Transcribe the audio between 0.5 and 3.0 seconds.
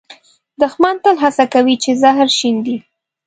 دښمن تل هڅه کوي چې زهر شیندي